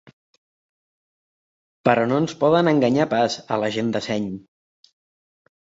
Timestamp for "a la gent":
3.57-3.97